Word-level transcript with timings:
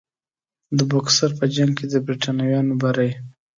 د 0.77 0.79
بوکسر 0.91 1.29
په 1.39 1.45
جنګ 1.55 1.71
کې 1.77 1.85
د 1.91 1.93
برټانویانو 2.05 2.73
بری. 2.81 3.11